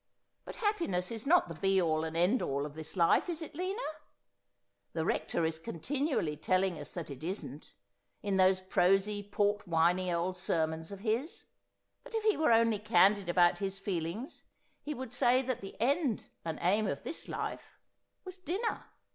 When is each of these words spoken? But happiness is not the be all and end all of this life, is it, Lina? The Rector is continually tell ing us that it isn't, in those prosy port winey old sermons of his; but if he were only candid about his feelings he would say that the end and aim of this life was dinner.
But 0.45 0.55
happiness 0.55 1.11
is 1.11 1.27
not 1.27 1.47
the 1.47 1.53
be 1.53 1.79
all 1.79 2.03
and 2.03 2.17
end 2.17 2.41
all 2.41 2.65
of 2.65 2.73
this 2.73 2.97
life, 2.97 3.29
is 3.29 3.39
it, 3.43 3.53
Lina? 3.53 3.79
The 4.93 5.05
Rector 5.05 5.45
is 5.45 5.59
continually 5.59 6.35
tell 6.35 6.63
ing 6.63 6.79
us 6.79 6.91
that 6.93 7.11
it 7.11 7.23
isn't, 7.23 7.75
in 8.23 8.37
those 8.37 8.61
prosy 8.61 9.21
port 9.21 9.67
winey 9.67 10.11
old 10.11 10.37
sermons 10.37 10.91
of 10.91 11.01
his; 11.01 11.45
but 12.03 12.15
if 12.15 12.23
he 12.23 12.35
were 12.35 12.51
only 12.51 12.79
candid 12.79 13.29
about 13.29 13.59
his 13.59 13.77
feelings 13.77 14.41
he 14.81 14.95
would 14.95 15.13
say 15.13 15.43
that 15.43 15.61
the 15.61 15.79
end 15.79 16.31
and 16.43 16.57
aim 16.63 16.87
of 16.87 17.03
this 17.03 17.29
life 17.29 17.77
was 18.25 18.37
dinner. 18.39 18.85